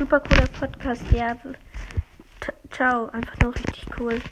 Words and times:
super 0.00 0.20
cooler 0.20 0.48
Podcast. 0.48 1.12
Ja, 1.12 1.36
ciao, 2.70 3.10
einfach 3.10 3.38
nur 3.42 3.54
richtig 3.54 3.86
cool. 3.98 4.22